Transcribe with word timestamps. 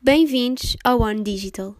Bem-vindos 0.00 0.76
ao 0.84 1.00
One 1.00 1.24
Digital. 1.24 1.74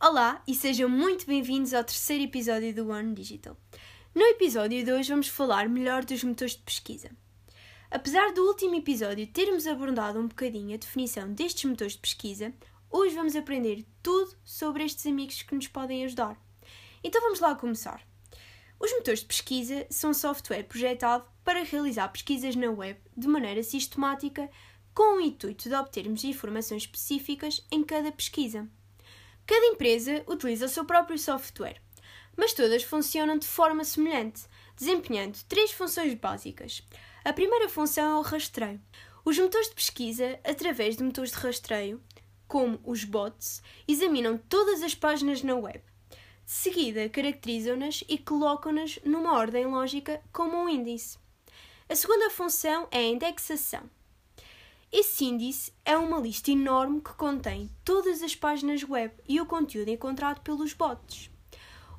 Olá 0.00 0.40
e 0.46 0.54
sejam 0.54 0.88
muito 0.88 1.26
bem-vindos 1.26 1.74
ao 1.74 1.82
terceiro 1.82 2.22
episódio 2.22 2.72
do 2.72 2.90
One 2.90 3.12
Digital. 3.12 3.56
No 4.14 4.22
episódio 4.22 4.84
de 4.84 4.92
hoje 4.92 5.10
vamos 5.10 5.26
falar 5.26 5.68
melhor 5.68 6.04
dos 6.04 6.22
motores 6.22 6.54
de 6.54 6.62
pesquisa. 6.62 7.10
Apesar 7.90 8.32
do 8.32 8.46
último 8.46 8.76
episódio 8.76 9.26
termos 9.26 9.66
abordado 9.66 10.20
um 10.20 10.28
bocadinho 10.28 10.74
a 10.74 10.78
definição 10.78 11.32
destes 11.32 11.64
motores 11.64 11.94
de 11.94 11.98
pesquisa, 11.98 12.54
hoje 12.90 13.14
vamos 13.14 13.36
aprender 13.36 13.86
tudo 14.02 14.36
sobre 14.44 14.84
estes 14.84 15.06
amigos 15.06 15.42
que 15.42 15.54
nos 15.54 15.68
podem 15.68 16.04
ajudar. 16.04 16.36
Então 17.02 17.20
vamos 17.22 17.40
lá 17.40 17.54
começar. 17.54 18.02
Os 18.78 18.92
motores 18.92 19.20
de 19.20 19.26
pesquisa 19.26 19.86
são 19.90 20.12
software 20.12 20.64
projetado 20.64 21.24
para 21.44 21.62
realizar 21.62 22.08
pesquisas 22.08 22.56
na 22.56 22.70
web 22.70 22.98
de 23.16 23.28
maneira 23.28 23.62
sistemática 23.62 24.50
com 24.94 25.16
o 25.16 25.20
intuito 25.20 25.68
de 25.68 25.74
obtermos 25.74 26.24
informações 26.24 26.82
específicas 26.82 27.64
em 27.70 27.84
cada 27.84 28.10
pesquisa. 28.10 28.68
Cada 29.46 29.66
empresa 29.66 30.22
utiliza 30.26 30.66
o 30.66 30.68
seu 30.68 30.84
próprio 30.84 31.18
software, 31.18 31.80
mas 32.36 32.52
todas 32.52 32.82
funcionam 32.82 33.38
de 33.38 33.46
forma 33.46 33.84
semelhante, 33.84 34.42
desempenhando 34.76 35.38
três 35.48 35.72
funções 35.72 36.14
básicas. 36.14 36.82
A 37.24 37.32
primeira 37.32 37.68
função 37.68 38.16
é 38.16 38.18
o 38.18 38.22
rastreio. 38.22 38.80
Os 39.24 39.38
motores 39.38 39.68
de 39.68 39.74
pesquisa, 39.74 40.40
através 40.42 40.96
de 40.96 41.02
motores 41.02 41.32
de 41.32 41.36
rastreio, 41.36 42.02
como 42.50 42.80
os 42.84 43.04
bots, 43.04 43.62
examinam 43.86 44.36
todas 44.36 44.82
as 44.82 44.92
páginas 44.92 45.40
na 45.40 45.54
web. 45.54 45.80
De 46.44 46.50
seguida, 46.50 47.08
caracterizam-nas 47.08 48.02
e 48.08 48.18
colocam-nas 48.18 48.98
numa 49.04 49.38
ordem 49.38 49.66
lógica 49.66 50.20
como 50.32 50.56
um 50.56 50.68
índice. 50.68 51.16
A 51.88 51.94
segunda 51.94 52.28
função 52.28 52.88
é 52.90 52.98
a 52.98 53.08
indexação. 53.08 53.88
Esse 54.90 55.26
índice 55.26 55.72
é 55.84 55.96
uma 55.96 56.18
lista 56.18 56.50
enorme 56.50 57.00
que 57.00 57.14
contém 57.14 57.70
todas 57.84 58.20
as 58.20 58.34
páginas 58.34 58.82
web 58.82 59.14
e 59.28 59.40
o 59.40 59.46
conteúdo 59.46 59.88
encontrado 59.88 60.40
pelos 60.40 60.72
bots. 60.72 61.30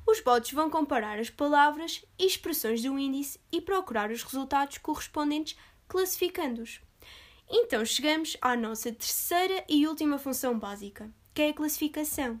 Os 0.06 0.20
bots 0.20 0.52
vão 0.52 0.68
comparar 0.68 1.18
as 1.18 1.30
palavras 1.30 2.04
e 2.18 2.26
expressões 2.26 2.82
do 2.82 2.98
índice 2.98 3.40
e 3.50 3.58
procurar 3.58 4.10
os 4.10 4.22
resultados 4.22 4.76
correspondentes, 4.76 5.56
classificando-os. 5.88 6.82
Então 7.48 7.84
chegamos 7.84 8.36
à 8.40 8.56
nossa 8.56 8.92
terceira 8.92 9.64
e 9.68 9.86
última 9.86 10.18
função 10.18 10.58
básica, 10.58 11.10
que 11.34 11.42
é 11.42 11.48
a 11.50 11.54
classificação. 11.54 12.40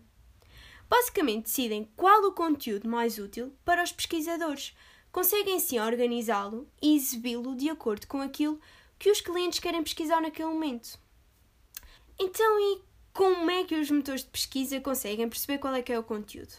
Basicamente 0.88 1.44
decidem 1.44 1.90
qual 1.96 2.22
o 2.24 2.32
conteúdo 2.32 2.88
mais 2.88 3.18
útil 3.18 3.52
para 3.64 3.82
os 3.82 3.92
pesquisadores. 3.92 4.76
Conseguem 5.10 5.58
sim 5.58 5.78
organizá-lo 5.78 6.68
e 6.80 6.96
exibi-lo 6.96 7.54
de 7.54 7.70
acordo 7.70 8.06
com 8.06 8.20
aquilo 8.20 8.60
que 8.98 9.10
os 9.10 9.20
clientes 9.20 9.58
querem 9.58 9.82
pesquisar 9.82 10.20
naquele 10.20 10.48
momento. 10.48 10.98
Então, 12.18 12.60
e 12.60 12.82
como 13.12 13.50
é 13.50 13.64
que 13.64 13.74
os 13.74 13.90
motores 13.90 14.22
de 14.22 14.30
pesquisa 14.30 14.80
conseguem 14.80 15.28
perceber 15.28 15.58
qual 15.58 15.74
é 15.74 15.82
que 15.82 15.92
é 15.92 15.98
o 15.98 16.04
conteúdo? 16.04 16.52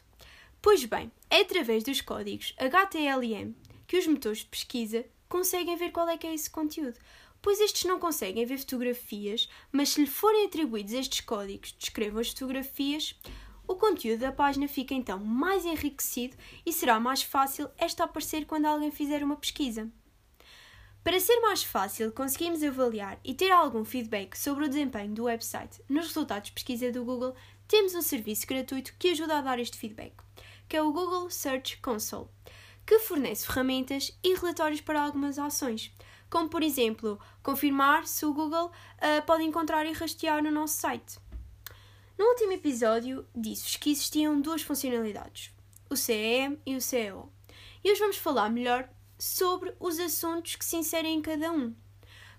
Pois 0.62 0.86
bem, 0.86 1.12
é 1.30 1.42
através 1.42 1.84
dos 1.84 2.02
códigos 2.02 2.54
HTML 2.58 3.56
que 3.88 3.98
os 3.98 4.08
motores 4.08 4.40
de 4.40 4.46
pesquisa 4.46 5.06
conseguem 5.28 5.76
ver 5.76 5.92
qual 5.92 6.08
é 6.08 6.18
que 6.18 6.28
é 6.28 6.34
esse 6.34 6.50
conteúdo, 6.50 6.98
pois 7.44 7.60
estes 7.60 7.84
não 7.84 8.00
conseguem 8.00 8.46
ver 8.46 8.58
fotografias, 8.58 9.50
mas 9.70 9.90
se 9.90 10.02
lhe 10.02 10.08
forem 10.08 10.46
atribuídos 10.46 10.94
estes 10.94 11.20
códigos 11.20 11.74
que 11.74 11.78
descrevam 11.78 12.22
as 12.22 12.30
fotografias, 12.30 13.20
o 13.68 13.76
conteúdo 13.76 14.22
da 14.22 14.32
página 14.32 14.66
fica 14.68 14.94
então 14.94 15.20
mais 15.20 15.66
enriquecido 15.66 16.38
e 16.66 16.72
será 16.72 17.02
mais 17.02 17.22
fácil 17.22 17.70
esta 17.78 18.06
aparecer 18.06 18.46
quando 18.46 18.66
alguém 18.66 18.92
fizer 18.92 19.22
uma 19.22 19.36
pesquisa. 19.36 19.92
Para 21.04 21.20
ser 21.20 21.42
mais 21.42 21.62
fácil 21.62 22.14
conseguirmos 22.14 22.64
avaliar 22.64 23.20
e 23.26 23.34
ter 23.34 23.52
algum 23.52 23.84
feedback 23.84 24.38
sobre 24.38 24.64
o 24.64 24.70
desempenho 24.70 25.14
do 25.14 25.26
website 25.26 25.82
nos 25.90 26.08
resultados 26.08 26.48
de 26.48 26.54
pesquisa 26.54 26.94
do 26.94 27.04
Google, 27.04 27.36
temos 27.68 27.94
um 27.94 28.02
serviço 28.02 28.48
gratuito 28.48 28.96
que 28.98 29.10
ajuda 29.10 29.40
a 29.40 29.42
dar 29.42 29.60
este 29.60 29.78
feedback, 29.78 30.14
que 30.70 30.78
é 30.78 30.82
o 30.82 30.94
Google 30.94 31.30
Search 31.30 31.76
Console, 31.82 32.30
que 32.86 33.00
fornece 33.00 33.46
ferramentas 33.46 34.18
e 34.24 34.34
relatórios 34.34 34.80
para 34.80 35.02
algumas 35.02 35.38
ações, 35.38 35.92
como 36.34 36.50
por 36.50 36.64
exemplo 36.64 37.20
confirmar 37.44 38.08
se 38.08 38.26
o 38.26 38.34
Google 38.34 38.66
uh, 38.66 39.24
pode 39.24 39.44
encontrar 39.44 39.86
e 39.86 39.94
rastrear 39.94 40.42
no 40.42 40.50
nosso 40.50 40.74
site. 40.80 41.20
No 42.18 42.26
último 42.26 42.54
episódio 42.54 43.24
disse-vos 43.36 43.76
que 43.76 43.92
existiam 43.92 44.42
duas 44.42 44.64
funcionalidades, 44.64 45.52
o 45.92 45.96
CEM 45.96 46.60
e 46.66 46.76
o 46.76 46.82
CEO, 46.82 47.32
e 47.84 47.92
hoje 47.92 48.00
vamos 48.00 48.18
falar 48.18 48.50
melhor 48.50 48.90
sobre 49.20 49.76
os 49.80 50.00
assuntos 50.00 50.56
que 50.56 50.66
se 50.66 50.76
inserem 50.76 51.20
em 51.20 51.22
cada 51.22 51.52
um. 51.52 51.76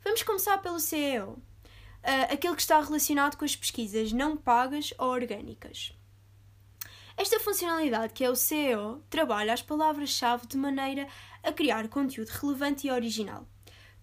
Vamos 0.02 0.24
começar 0.24 0.58
pelo 0.58 0.80
CEO, 0.80 1.28
uh, 1.28 2.32
aquele 2.32 2.56
que 2.56 2.62
está 2.62 2.80
relacionado 2.80 3.36
com 3.36 3.44
as 3.44 3.54
pesquisas 3.54 4.10
não 4.10 4.36
pagas 4.36 4.92
ou 4.98 5.06
orgânicas. 5.06 5.96
Esta 7.16 7.38
funcionalidade, 7.38 8.12
que 8.12 8.24
é 8.24 8.28
o 8.28 8.34
CEO, 8.34 9.04
trabalha 9.08 9.52
as 9.52 9.62
palavras-chave 9.62 10.48
de 10.48 10.56
maneira 10.56 11.06
a 11.44 11.52
criar 11.52 11.86
conteúdo 11.86 12.30
relevante 12.30 12.88
e 12.88 12.90
original, 12.90 13.46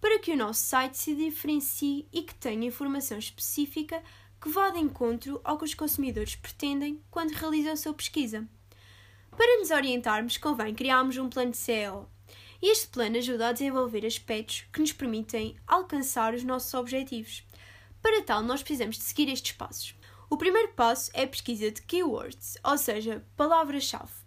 para 0.01 0.17
que 0.17 0.31
o 0.31 0.37
nosso 0.37 0.63
site 0.63 0.97
se 0.97 1.15
diferencie 1.15 2.07
e 2.11 2.23
que 2.23 2.33
tenha 2.33 2.67
informação 2.67 3.19
específica 3.19 4.01
que 4.41 4.49
vá 4.49 4.71
de 4.71 4.79
encontro 4.79 5.39
ao 5.43 5.59
que 5.59 5.65
os 5.65 5.75
consumidores 5.75 6.35
pretendem 6.35 6.99
quando 7.11 7.31
realizam 7.31 7.73
a 7.73 7.77
sua 7.77 7.93
pesquisa. 7.93 8.47
Para 9.29 9.59
nos 9.59 9.69
orientarmos, 9.69 10.37
convém 10.37 10.73
criarmos 10.73 11.17
um 11.17 11.29
plano 11.29 11.51
de 11.51 11.57
CEO 11.57 12.09
e 12.59 12.71
este 12.71 12.87
plano 12.87 13.17
ajuda 13.17 13.49
a 13.49 13.51
desenvolver 13.51 14.05
aspectos 14.05 14.65
que 14.73 14.81
nos 14.81 14.91
permitem 14.91 15.55
alcançar 15.67 16.33
os 16.33 16.43
nossos 16.43 16.73
objetivos. 16.73 17.43
Para 18.01 18.23
tal, 18.23 18.41
nós 18.41 18.63
precisamos 18.63 18.97
de 18.97 19.03
seguir 19.03 19.29
estes 19.29 19.51
passos. 19.51 19.95
O 20.29 20.37
primeiro 20.37 20.69
passo 20.73 21.11
é 21.13 21.23
a 21.23 21.27
pesquisa 21.27 21.71
de 21.71 21.81
keywords, 21.83 22.57
ou 22.63 22.77
seja, 22.77 23.23
palavras-chave. 23.35 24.20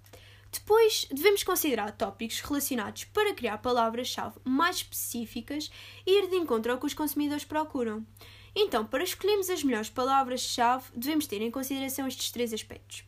Depois, 0.54 1.08
devemos 1.10 1.42
considerar 1.42 1.90
tópicos 1.90 2.40
relacionados 2.40 3.02
para 3.06 3.34
criar 3.34 3.58
palavras-chave 3.58 4.38
mais 4.44 4.76
específicas 4.76 5.68
e 6.06 6.18
ir 6.18 6.28
de 6.28 6.36
encontro 6.36 6.70
ao 6.70 6.78
que 6.78 6.86
os 6.86 6.94
consumidores 6.94 7.44
procuram. 7.44 8.06
Então, 8.54 8.86
para 8.86 9.02
escolhermos 9.02 9.50
as 9.50 9.64
melhores 9.64 9.90
palavras-chave, 9.90 10.84
devemos 10.94 11.26
ter 11.26 11.42
em 11.42 11.50
consideração 11.50 12.06
estes 12.06 12.30
três 12.30 12.52
aspectos: 12.52 13.02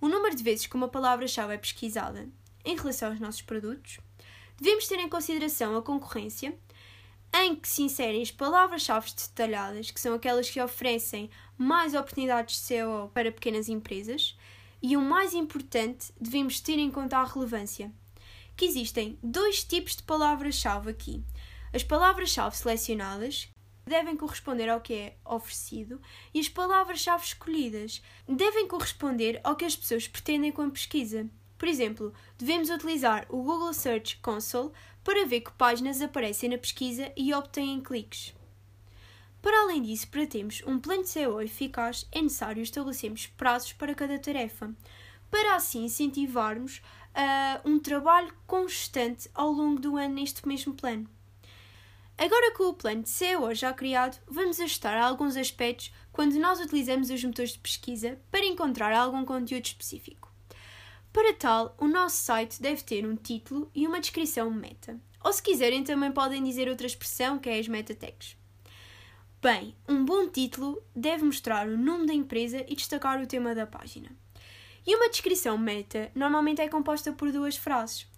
o 0.00 0.08
número 0.08 0.34
de 0.34 0.42
vezes 0.42 0.66
que 0.66 0.76
uma 0.76 0.88
palavra-chave 0.88 1.52
é 1.52 1.58
pesquisada 1.58 2.26
em 2.64 2.74
relação 2.74 3.10
aos 3.10 3.20
nossos 3.20 3.42
produtos, 3.42 4.00
devemos 4.56 4.88
ter 4.88 4.98
em 4.98 5.10
consideração 5.10 5.76
a 5.76 5.82
concorrência, 5.82 6.58
em 7.34 7.54
que 7.54 7.68
se 7.68 7.82
inserem 7.82 8.22
as 8.22 8.30
palavras-chave 8.30 9.10
detalhadas, 9.10 9.90
que 9.90 10.00
são 10.00 10.14
aquelas 10.14 10.48
que 10.48 10.58
oferecem 10.58 11.28
mais 11.58 11.92
oportunidades 11.92 12.56
de 12.56 12.62
SEO 12.62 13.10
para 13.12 13.30
pequenas 13.30 13.68
empresas, 13.68 14.34
e 14.82 14.96
o 14.96 15.00
mais 15.00 15.34
importante, 15.34 16.12
devemos 16.20 16.60
ter 16.60 16.78
em 16.78 16.90
conta 16.90 17.18
a 17.18 17.24
relevância, 17.24 17.92
que 18.56 18.64
existem 18.64 19.18
dois 19.22 19.64
tipos 19.64 19.96
de 19.96 20.02
palavras-chave 20.02 20.90
aqui. 20.90 21.24
As 21.72 21.82
palavras-chave 21.82 22.56
selecionadas 22.56 23.48
devem 23.84 24.16
corresponder 24.16 24.68
ao 24.68 24.80
que 24.80 24.94
é 24.94 25.16
oferecido 25.24 26.00
e 26.32 26.40
as 26.40 26.48
palavras-chave 26.48 27.24
escolhidas 27.24 28.02
devem 28.28 28.68
corresponder 28.68 29.40
ao 29.42 29.56
que 29.56 29.64
as 29.64 29.74
pessoas 29.74 30.06
pretendem 30.06 30.52
com 30.52 30.62
a 30.62 30.70
pesquisa. 30.70 31.28
Por 31.56 31.66
exemplo, 31.66 32.12
devemos 32.38 32.70
utilizar 32.70 33.26
o 33.28 33.42
Google 33.42 33.74
Search 33.74 34.18
Console 34.18 34.70
para 35.02 35.26
ver 35.26 35.40
que 35.40 35.52
páginas 35.52 36.00
aparecem 36.00 36.50
na 36.50 36.58
pesquisa 36.58 37.10
e 37.16 37.34
obtêm 37.34 37.80
cliques. 37.80 38.34
Para 39.40 39.62
além 39.62 39.82
disso, 39.82 40.08
para 40.08 40.26
termos 40.26 40.62
um 40.66 40.78
plano 40.78 41.02
de 41.02 41.10
SEO 41.10 41.40
eficaz, 41.40 42.06
é 42.10 42.20
necessário 42.20 42.62
estabelecermos 42.62 43.26
prazos 43.28 43.72
para 43.72 43.94
cada 43.94 44.18
tarefa, 44.18 44.74
para 45.30 45.54
assim 45.54 45.84
incentivarmos 45.84 46.82
uh, 47.14 47.68
um 47.68 47.78
trabalho 47.78 48.34
constante 48.46 49.30
ao 49.34 49.50
longo 49.50 49.80
do 49.80 49.96
ano 49.96 50.14
neste 50.14 50.46
mesmo 50.46 50.74
plano. 50.74 51.08
Agora 52.16 52.52
com 52.52 52.64
o 52.64 52.74
plano 52.74 53.04
de 53.04 53.10
SEO 53.10 53.54
já 53.54 53.72
criado, 53.72 54.18
vamos 54.26 54.58
ajustar 54.58 55.00
alguns 55.00 55.36
aspectos 55.36 55.92
quando 56.10 56.34
nós 56.34 56.58
utilizamos 56.58 57.10
os 57.10 57.22
motores 57.22 57.52
de 57.52 57.60
pesquisa 57.60 58.18
para 58.28 58.44
encontrar 58.44 58.92
algum 58.92 59.24
conteúdo 59.24 59.66
específico. 59.66 60.28
Para 61.12 61.32
tal, 61.32 61.76
o 61.78 61.86
nosso 61.86 62.16
site 62.16 62.60
deve 62.60 62.82
ter 62.82 63.06
um 63.06 63.14
título 63.14 63.70
e 63.72 63.86
uma 63.86 64.00
descrição 64.00 64.50
meta. 64.50 65.00
Ou 65.24 65.32
se 65.32 65.42
quiserem, 65.42 65.84
também 65.84 66.10
podem 66.10 66.42
dizer 66.42 66.68
outra 66.68 66.88
expressão 66.88 67.38
que 67.38 67.48
é 67.48 67.58
as 67.58 67.68
meta 67.68 67.94
tags. 67.94 68.36
Bem, 69.40 69.72
um 69.88 70.04
bom 70.04 70.28
título 70.28 70.82
deve 70.96 71.24
mostrar 71.24 71.68
o 71.68 71.78
nome 71.78 72.08
da 72.08 72.12
empresa 72.12 72.64
e 72.66 72.74
destacar 72.74 73.22
o 73.22 73.26
tema 73.26 73.54
da 73.54 73.68
página. 73.68 74.10
E 74.84 74.96
uma 74.96 75.08
descrição 75.08 75.56
meta 75.56 76.10
normalmente 76.12 76.60
é 76.60 76.66
composta 76.66 77.12
por 77.12 77.30
duas 77.30 77.56
frases. 77.56 78.08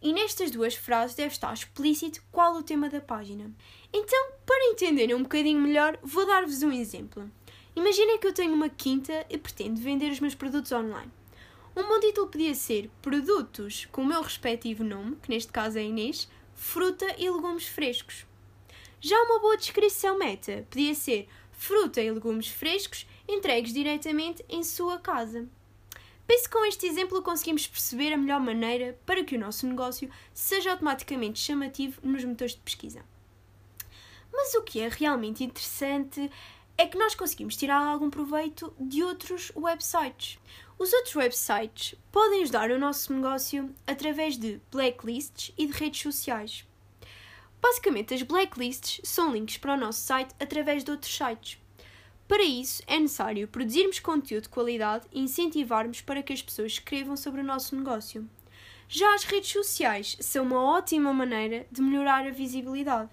E 0.00 0.10
nestas 0.10 0.50
duas 0.50 0.74
frases 0.74 1.14
deve 1.14 1.34
estar 1.34 1.52
explícito 1.52 2.22
qual 2.32 2.56
o 2.56 2.62
tema 2.62 2.88
da 2.88 2.98
página. 2.98 3.52
Então, 3.92 4.32
para 4.46 4.70
entenderem 4.72 5.14
um 5.14 5.22
bocadinho 5.22 5.60
melhor, 5.60 5.98
vou 6.02 6.26
dar-vos 6.26 6.62
um 6.62 6.72
exemplo. 6.72 7.30
Imaginem 7.76 8.18
que 8.18 8.26
eu 8.26 8.32
tenho 8.32 8.54
uma 8.54 8.70
quinta 8.70 9.26
e 9.28 9.36
pretendo 9.36 9.78
vender 9.78 10.10
os 10.10 10.20
meus 10.20 10.34
produtos 10.34 10.72
online. 10.72 11.12
Um 11.76 11.82
bom 11.82 12.00
título 12.00 12.28
podia 12.28 12.54
ser 12.54 12.90
Produtos 13.02 13.86
com 13.92 14.00
o 14.00 14.06
meu 14.06 14.22
respectivo 14.22 14.82
nome, 14.82 15.16
que 15.22 15.28
neste 15.28 15.52
caso 15.52 15.78
é 15.78 15.82
Inês, 15.82 16.26
fruta 16.54 17.04
e 17.18 17.28
legumes 17.30 17.66
frescos. 17.66 18.29
Já 19.02 19.16
uma 19.22 19.38
boa 19.38 19.56
descrição 19.56 20.18
meta 20.18 20.66
podia 20.68 20.94
ser 20.94 21.26
fruta 21.52 22.02
e 22.02 22.10
legumes 22.10 22.48
frescos 22.48 23.06
entregues 23.26 23.72
diretamente 23.72 24.44
em 24.46 24.62
sua 24.62 24.98
casa. 24.98 25.48
Penso 26.26 26.44
que 26.44 26.50
com 26.50 26.66
este 26.66 26.86
exemplo 26.86 27.22
conseguimos 27.22 27.66
perceber 27.66 28.12
a 28.12 28.18
melhor 28.18 28.40
maneira 28.40 28.98
para 29.06 29.24
que 29.24 29.36
o 29.36 29.40
nosso 29.40 29.66
negócio 29.66 30.10
seja 30.34 30.72
automaticamente 30.72 31.40
chamativo 31.40 31.98
nos 32.02 32.22
motores 32.24 32.54
de 32.54 32.60
pesquisa. 32.60 33.02
Mas 34.30 34.52
o 34.54 34.62
que 34.62 34.80
é 34.80 34.88
realmente 34.88 35.42
interessante 35.42 36.30
é 36.76 36.86
que 36.86 36.98
nós 36.98 37.14
conseguimos 37.14 37.56
tirar 37.56 37.86
algum 37.86 38.10
proveito 38.10 38.72
de 38.78 39.02
outros 39.02 39.50
websites. 39.56 40.38
Os 40.78 40.92
outros 40.92 41.16
websites 41.16 41.94
podem 42.12 42.42
ajudar 42.42 42.70
o 42.70 42.78
nosso 42.78 43.14
negócio 43.14 43.74
através 43.86 44.36
de 44.36 44.60
blacklists 44.70 45.54
e 45.56 45.66
de 45.66 45.72
redes 45.72 46.02
sociais. 46.02 46.66
Basicamente, 47.60 48.14
as 48.14 48.22
blacklists 48.22 49.00
são 49.04 49.32
links 49.32 49.58
para 49.58 49.74
o 49.74 49.76
nosso 49.76 50.00
site 50.00 50.34
através 50.40 50.82
de 50.82 50.90
outros 50.90 51.14
sites. 51.14 51.58
Para 52.26 52.42
isso, 52.42 52.82
é 52.86 52.98
necessário 52.98 53.48
produzirmos 53.48 53.98
conteúdo 53.98 54.44
de 54.44 54.48
qualidade 54.48 55.06
e 55.12 55.20
incentivarmos 55.20 56.00
para 56.00 56.22
que 56.22 56.32
as 56.32 56.40
pessoas 56.40 56.72
escrevam 56.72 57.16
sobre 57.16 57.40
o 57.40 57.44
nosso 57.44 57.74
negócio. 57.74 58.28
Já 58.88 59.14
as 59.14 59.24
redes 59.24 59.50
sociais 59.50 60.16
são 60.20 60.44
uma 60.44 60.62
ótima 60.62 61.12
maneira 61.12 61.66
de 61.70 61.82
melhorar 61.82 62.26
a 62.26 62.30
visibilidade. 62.30 63.10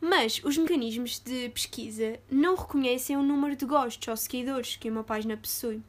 Mas 0.00 0.40
os 0.44 0.58
mecanismos 0.58 1.18
de 1.18 1.48
pesquisa 1.48 2.20
não 2.30 2.54
reconhecem 2.54 3.16
o 3.16 3.22
número 3.22 3.56
de 3.56 3.64
gostos 3.64 4.06
ou 4.06 4.16
seguidores 4.16 4.76
que 4.76 4.90
uma 4.90 5.02
página 5.02 5.36
possui, 5.36 5.82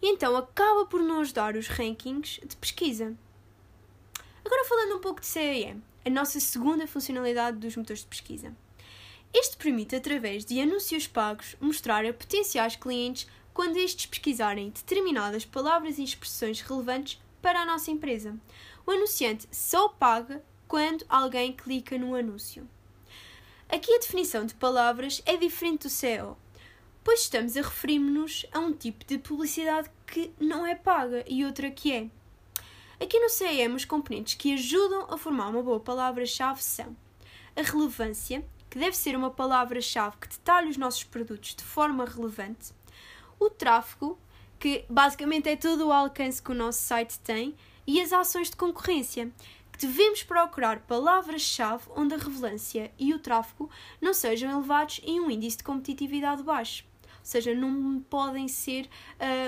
e 0.00 0.08
então 0.08 0.36
acaba 0.36 0.86
por 0.86 1.00
não 1.00 1.20
ajudar 1.20 1.56
os 1.56 1.66
rankings 1.66 2.40
de 2.46 2.56
pesquisa. 2.56 3.16
Agora 4.44 4.64
falando 4.64 4.96
um 4.96 5.00
pouco 5.00 5.20
de 5.20 5.26
CAM, 5.26 5.82
a 6.04 6.10
nossa 6.10 6.40
segunda 6.40 6.86
funcionalidade 6.86 7.58
dos 7.58 7.76
motores 7.76 8.02
de 8.02 8.08
pesquisa. 8.08 8.54
Este 9.32 9.56
permite, 9.56 9.94
através 9.94 10.44
de 10.44 10.60
anúncios 10.60 11.06
pagos, 11.06 11.56
mostrar 11.60 12.04
a 12.04 12.12
potenciais 12.12 12.74
clientes 12.74 13.28
quando 13.52 13.76
estes 13.76 14.06
pesquisarem 14.06 14.70
determinadas 14.70 15.44
palavras 15.44 15.98
e 15.98 16.04
expressões 16.04 16.60
relevantes 16.60 17.20
para 17.40 17.60
a 17.60 17.66
nossa 17.66 17.90
empresa. 17.90 18.36
O 18.86 18.90
anunciante 18.90 19.46
só 19.52 19.88
paga 19.88 20.42
quando 20.66 21.04
alguém 21.08 21.52
clica 21.52 21.98
no 21.98 22.14
anúncio. 22.14 22.68
Aqui 23.68 23.94
a 23.94 23.98
definição 23.98 24.44
de 24.44 24.54
palavras 24.54 25.22
é 25.24 25.36
diferente 25.36 25.82
do 25.82 25.90
SEO, 25.90 26.36
pois 27.04 27.20
estamos 27.20 27.56
a 27.56 27.62
referir-nos 27.62 28.46
a 28.52 28.58
um 28.58 28.72
tipo 28.72 29.04
de 29.04 29.18
publicidade 29.18 29.88
que 30.06 30.32
não 30.40 30.66
é 30.66 30.74
paga 30.74 31.24
e 31.28 31.44
outra 31.44 31.70
que 31.70 31.92
é. 31.92 32.10
Aqui 33.02 33.18
no 33.18 33.30
CEM, 33.30 33.74
os 33.74 33.86
componentes 33.86 34.34
que 34.34 34.52
ajudam 34.52 35.06
a 35.08 35.16
formar 35.16 35.48
uma 35.48 35.62
boa 35.62 35.80
palavra-chave 35.80 36.62
são 36.62 36.94
a 37.56 37.62
relevância, 37.62 38.44
que 38.68 38.78
deve 38.78 38.94
ser 38.94 39.16
uma 39.16 39.30
palavra-chave 39.30 40.18
que 40.18 40.28
detalhe 40.28 40.68
os 40.68 40.76
nossos 40.76 41.02
produtos 41.02 41.54
de 41.54 41.64
forma 41.64 42.04
relevante, 42.04 42.74
o 43.38 43.48
tráfego, 43.48 44.18
que 44.58 44.84
basicamente 44.86 45.48
é 45.48 45.56
todo 45.56 45.86
o 45.86 45.92
alcance 45.92 46.42
que 46.42 46.50
o 46.50 46.54
nosso 46.54 46.82
site 46.82 47.18
tem, 47.20 47.56
e 47.86 48.02
as 48.02 48.12
ações 48.12 48.50
de 48.50 48.56
concorrência, 48.56 49.32
devemos 49.78 50.22
procurar 50.22 50.80
palavras-chave 50.80 51.84
onde 51.96 52.12
a 52.12 52.18
relevância 52.18 52.92
e 52.98 53.14
o 53.14 53.18
tráfego 53.18 53.70
não 53.98 54.12
sejam 54.12 54.50
elevados 54.50 55.00
em 55.02 55.18
um 55.18 55.30
índice 55.30 55.56
de 55.56 55.64
competitividade 55.64 56.42
baixo. 56.42 56.89
Ou 57.20 57.24
seja, 57.24 57.54
não 57.54 58.00
podem 58.00 58.48
ser, 58.48 58.88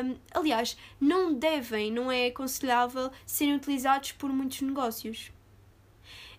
um, 0.05 0.17
aliás, 0.33 0.77
não 1.01 1.35
devem, 1.35 1.91
não 1.91 2.13
é 2.13 2.27
aconselhável 2.27 3.11
serem 3.27 3.57
utilizados 3.57 4.13
por 4.13 4.31
muitos 4.31 4.61
negócios. 4.61 5.33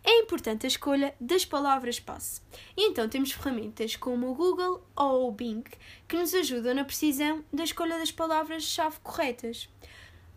É 0.06 0.20
importante 0.20 0.66
a 0.66 0.68
escolha 0.68 1.16
das 1.20 1.46
palavras-passe. 1.46 2.42
E 2.76 2.90
então 2.90 3.08
temos 3.08 3.32
ferramentas 3.32 3.96
como 3.96 4.30
o 4.30 4.36
Google 4.36 4.86
ou 4.96 5.30
o 5.30 5.32
Bing 5.32 5.64
que 6.08 6.18
nos 6.18 6.34
ajudam 6.34 6.76
na 6.76 6.84
precisão 6.84 7.44
da 7.54 7.64
escolha 7.64 7.98
das 7.98 8.12
palavras-chave 8.12 8.98
corretas. 9.02 9.70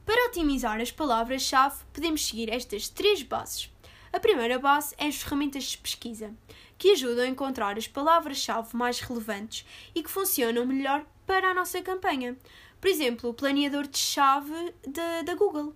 Para 0.05 0.29
otimizar 0.29 0.81
as 0.81 0.93
palavras-chave, 0.93 1.83
podemos 1.93 2.25
seguir 2.25 2.49
estas 2.49 2.89
três 2.89 3.25
bases. 3.25 3.69
A 4.13 4.21
primeira 4.21 4.59
base 4.59 4.95
é 4.99 5.07
as 5.07 5.17
ferramentas 5.17 5.65
de 5.65 5.79
pesquisa, 5.79 6.35
que 6.79 6.93
ajudam 6.93 7.25
a 7.25 7.29
encontrar 7.29 7.77
as 7.77 7.89
palavras-chave 7.89 8.77
mais 8.77 9.01
relevantes 9.01 9.67
e 9.95 10.03
que 10.03 10.11
funcionam 10.11 10.65
melhor 10.65 11.05
para 11.27 11.51
a 11.51 11.55
nossa 11.55 11.83
campanha. 11.83 12.37
Por 12.81 12.89
exemplo, 12.89 13.31
o 13.31 13.35
planeador 13.35 13.87
de 13.87 13.99
chave 13.99 14.75
da 15.25 15.35
Google. 15.35 15.75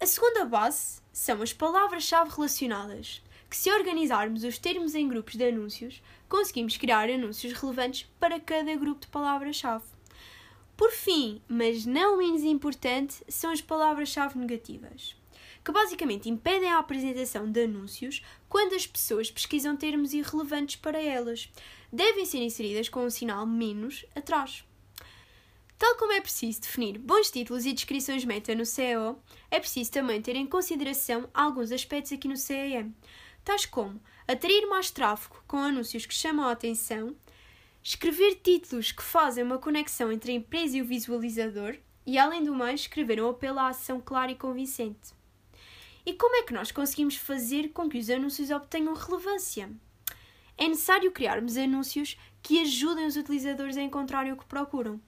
A 0.00 0.06
segunda 0.06 0.44
base 0.44 1.00
são 1.12 1.42
as 1.42 1.52
palavras-chave 1.52 2.30
relacionadas, 2.30 3.22
que 3.48 3.56
se 3.56 3.70
organizarmos 3.70 4.44
os 4.44 4.58
termos 4.58 4.94
em 4.94 5.08
grupos 5.08 5.34
de 5.34 5.48
anúncios, 5.48 6.02
conseguimos 6.28 6.76
criar 6.76 7.08
anúncios 7.08 7.52
relevantes 7.52 8.06
para 8.20 8.38
cada 8.38 8.74
grupo 8.76 9.00
de 9.00 9.08
palavras-chave. 9.08 9.97
Por 10.78 10.92
fim, 10.92 11.42
mas 11.48 11.84
não 11.84 12.16
menos 12.16 12.44
importante, 12.44 13.16
são 13.26 13.50
as 13.50 13.60
palavras-chave 13.60 14.38
negativas, 14.38 15.16
que 15.64 15.72
basicamente 15.72 16.30
impedem 16.30 16.70
a 16.70 16.78
apresentação 16.78 17.50
de 17.50 17.64
anúncios 17.64 18.22
quando 18.48 18.76
as 18.76 18.86
pessoas 18.86 19.28
pesquisam 19.28 19.76
termos 19.76 20.14
irrelevantes 20.14 20.76
para 20.76 21.02
elas. 21.02 21.52
Devem 21.92 22.24
ser 22.24 22.38
inseridas 22.38 22.88
com 22.88 23.04
um 23.04 23.10
sinal 23.10 23.44
menos 23.44 24.06
atrás. 24.14 24.64
Tal 25.76 25.96
como 25.96 26.12
é 26.12 26.20
preciso 26.20 26.60
definir 26.60 26.96
bons 26.96 27.28
títulos 27.28 27.66
e 27.66 27.72
descrições 27.72 28.24
meta 28.24 28.54
no 28.54 28.64
SEO, 28.64 29.20
é 29.50 29.58
preciso 29.58 29.90
também 29.90 30.22
ter 30.22 30.36
em 30.36 30.46
consideração 30.46 31.28
alguns 31.34 31.72
aspectos 31.72 32.12
aqui 32.12 32.28
no 32.28 32.36
CEM, 32.36 32.94
tais 33.44 33.66
como 33.66 34.00
atrair 34.28 34.64
mais 34.68 34.92
tráfego 34.92 35.42
com 35.48 35.56
anúncios 35.56 36.06
que 36.06 36.14
chamam 36.14 36.46
a 36.46 36.52
atenção, 36.52 37.16
Escrever 37.82 38.36
títulos 38.36 38.92
que 38.92 39.02
fazem 39.02 39.44
uma 39.44 39.58
conexão 39.58 40.12
entre 40.12 40.32
a 40.32 40.34
empresa 40.34 40.76
e 40.76 40.82
o 40.82 40.84
visualizador 40.84 41.76
e, 42.04 42.18
além 42.18 42.42
do 42.42 42.54
mais, 42.54 42.80
escrever 42.80 43.22
um 43.22 43.28
apelo 43.28 43.58
à 43.58 43.68
ação 43.68 44.00
clara 44.00 44.32
e 44.32 44.34
convincente. 44.34 45.12
E 46.04 46.14
como 46.14 46.36
é 46.36 46.42
que 46.42 46.54
nós 46.54 46.72
conseguimos 46.72 47.16
fazer 47.16 47.68
com 47.68 47.88
que 47.88 47.98
os 47.98 48.08
anúncios 48.08 48.50
obtenham 48.50 48.94
relevância? 48.94 49.70
É 50.56 50.66
necessário 50.66 51.12
criarmos 51.12 51.56
anúncios 51.56 52.18
que 52.42 52.60
ajudem 52.62 53.06
os 53.06 53.16
utilizadores 53.16 53.76
a 53.76 53.82
encontrarem 53.82 54.32
o 54.32 54.36
que 54.36 54.46
procuram. 54.46 55.00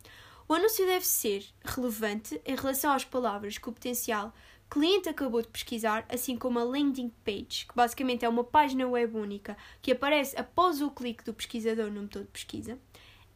O 0.47 0.55
anúncio 0.55 0.85
deve 0.87 1.07
ser 1.07 1.45
relevante 1.65 2.41
em 2.45 2.55
relação 2.55 2.93
às 2.93 3.05
palavras 3.05 3.57
que 3.57 3.69
o 3.69 3.73
potencial 3.73 4.35
cliente 4.71 5.09
acabou 5.09 5.43
de 5.43 5.49
pesquisar, 5.49 6.07
assim 6.09 6.39
como 6.39 6.61
a 6.61 6.65
landing 6.65 7.13
page, 7.25 7.67
que 7.69 7.75
basicamente 7.75 8.25
é 8.25 8.29
uma 8.29 8.45
página 8.45 8.87
web 8.87 9.17
única 9.17 9.57
que 9.83 9.91
aparece 9.91 10.39
após 10.39 10.81
o 10.81 10.91
clique 10.91 11.25
do 11.25 11.35
pesquisador 11.35 11.91
no 11.91 12.03
motor 12.03 12.23
de 12.23 12.29
pesquisa. 12.29 12.79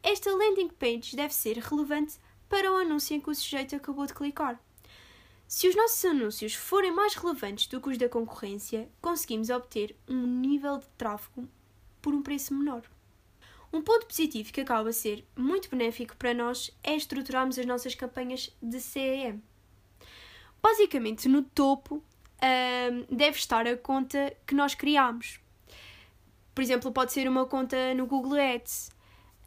Esta 0.01 0.31
landing 0.31 0.69
page 0.69 1.17
deve 1.17 1.35
ser 1.35 1.59
relevante 1.59 2.19
para 2.49 2.73
o 2.73 2.77
anúncio 2.77 3.17
em 3.17 3.21
que 3.21 3.29
o 3.29 3.35
sujeito 3.35 3.75
acabou 3.75 4.07
de 4.07 4.15
clicar. 4.15 4.61
Se 5.49 5.69
os 5.69 5.75
nossos 5.75 6.05
anúncios 6.05 6.55
forem 6.55 6.93
mais 6.93 7.15
relevantes 7.15 7.67
do 7.67 7.81
que 7.81 7.91
os 7.91 7.99
da 7.99 8.09
concorrência, 8.09 8.89
conseguimos 9.01 9.51
obter 9.51 9.97
um 10.09 10.27
nível 10.27 10.79
de 10.79 10.87
tráfego 10.97 11.49
por 12.01 12.15
um 12.15 12.23
preço 12.23 12.55
menor. 12.55 12.83
Um 13.73 13.83
ponto 13.83 14.07
positivo 14.07 14.53
que 14.53 14.61
acaba 14.61 14.91
a 14.91 14.93
ser 14.93 15.27
muito 15.37 15.69
benéfico 15.69 16.17
para 16.17 16.33
nós 16.33 16.71
é 16.83 16.95
estruturarmos 16.95 17.59
as 17.59 17.67
nossas 17.67 17.95
campanhas 17.95 18.55
de 18.63 18.81
CEM. 18.81 19.43
Basicamente, 20.65 21.29
no 21.29 21.43
topo 21.43 22.03
deve 23.11 23.37
estar 23.37 23.67
a 23.67 23.77
conta 23.77 24.35
que 24.47 24.55
nós 24.55 24.75
criamos. 24.75 25.39
Por 26.55 26.63
exemplo, 26.63 26.91
pode 26.91 27.13
ser 27.13 27.29
uma 27.29 27.45
conta 27.45 27.93
no 27.93 28.07
Google 28.07 28.41
Ads. 28.41 28.91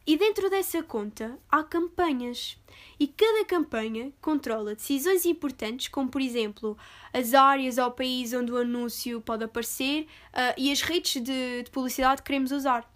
E 0.06 0.16
dentro 0.16 0.48
dessa 0.48 0.80
conta 0.80 1.36
há 1.50 1.64
campanhas. 1.64 2.56
E 3.00 3.08
cada 3.08 3.44
campanha 3.44 4.12
controla 4.20 4.76
decisões 4.76 5.26
importantes, 5.26 5.88
como 5.88 6.08
por 6.08 6.20
exemplo 6.20 6.78
as 7.12 7.34
áreas 7.34 7.78
ou 7.78 7.90
país 7.90 8.32
onde 8.32 8.52
o 8.52 8.56
anúncio 8.56 9.20
pode 9.20 9.42
aparecer 9.42 10.06
uh, 10.32 10.54
e 10.56 10.70
as 10.70 10.82
redes 10.82 11.20
de, 11.20 11.64
de 11.64 11.70
publicidade 11.72 12.22
que 12.22 12.26
queremos 12.28 12.52
usar. 12.52 12.88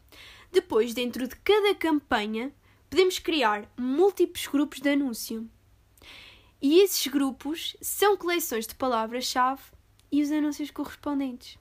Depois, 0.53 0.95
dentro 0.95 1.27
de 1.27 1.35
cada 1.35 1.75
campanha, 1.75 2.53
podemos 2.89 3.19
criar 3.19 3.69
múltiplos 3.77 4.47
grupos 4.47 4.79
de 4.79 4.91
anúncio. 4.91 5.51
E 6.63 6.79
esses 6.79 7.09
grupos 7.09 7.77
são 7.83 8.17
coleções 8.17 8.69
de 8.69 8.77
palavras-chave 8.77 9.63
e 10.13 10.23
os 10.23 10.31
anúncios 10.31 10.71
correspondentes. 10.71 11.59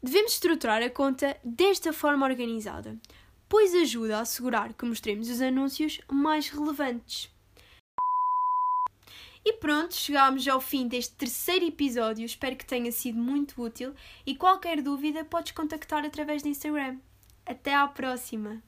Devemos 0.00 0.34
estruturar 0.34 0.82
a 0.84 0.88
conta 0.88 1.36
desta 1.42 1.92
forma 1.92 2.24
organizada, 2.24 2.96
pois 3.48 3.74
ajuda 3.74 4.18
a 4.18 4.20
assegurar 4.20 4.72
que 4.72 4.84
mostremos 4.84 5.28
os 5.28 5.40
anúncios 5.40 6.00
mais 6.08 6.48
relevantes. 6.48 7.28
E 9.44 9.52
pronto, 9.54 9.94
chegámos 9.94 10.46
ao 10.46 10.60
fim 10.60 10.86
deste 10.86 11.14
terceiro 11.14 11.64
episódio. 11.64 12.24
Espero 12.24 12.56
que 12.56 12.66
tenha 12.66 12.90
sido 12.92 13.18
muito 13.18 13.60
útil 13.60 13.94
e 14.24 14.36
qualquer 14.36 14.80
dúvida 14.80 15.24
podes 15.24 15.52
contactar 15.52 16.04
através 16.04 16.42
do 16.42 16.48
Instagram. 16.48 16.98
Até 17.44 17.74
à 17.74 17.86
próxima! 17.88 18.62